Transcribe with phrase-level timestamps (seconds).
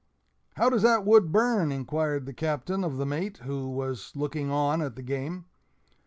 [0.55, 4.81] "How does that wood burn?" inquired the Captain of the mate, who was looking on
[4.81, 5.45] at the game.